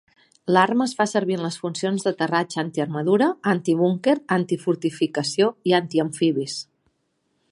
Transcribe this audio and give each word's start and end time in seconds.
L'arma 0.55 0.85
es 0.91 0.93
fa 1.01 1.05
servir 1.09 1.35
en 1.39 1.43
les 1.47 1.57
funcions 1.65 2.05
d"aterratge 2.07 2.61
anti-armadura, 2.63 3.29
anti-búnquer, 3.53 4.17
anti-fortificació 4.39 5.53
i 5.73 5.79
anti-amfibis. 5.83 6.57